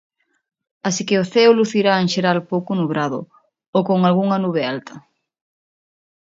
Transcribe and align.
Así 0.87 1.01
que 1.07 1.19
o 1.23 1.27
ceo 1.33 1.51
lucirá 1.59 1.93
en 2.03 2.07
xeral 2.13 2.39
pouco 2.51 2.71
nubrado, 2.79 3.19
ou 3.75 3.81
con 3.89 3.99
algunha 4.03 4.37
nube 4.43 4.61
alta. 4.73 4.95